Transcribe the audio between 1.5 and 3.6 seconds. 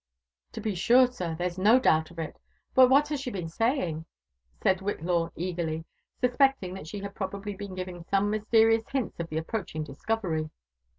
no doubt of it. But what has she been